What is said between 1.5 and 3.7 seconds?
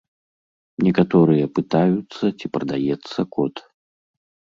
пытаюцца, ці прадаецца кот.